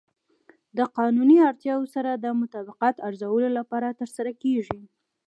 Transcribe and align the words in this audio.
د 0.77 0.79
قانوني 0.97 1.37
اړتیاوو 1.49 1.91
سره 1.95 2.11
د 2.13 2.25
مطابقت 2.41 2.95
ارزولو 3.07 3.49
لپاره 3.57 3.97
ترسره 3.99 4.31
کیږي. 4.41 4.81